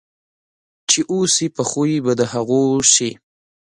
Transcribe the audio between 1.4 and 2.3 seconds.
په خوی په د